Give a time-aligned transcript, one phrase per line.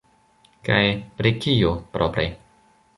[0.69, 0.79] Kaj
[1.21, 2.29] pri kio, propre?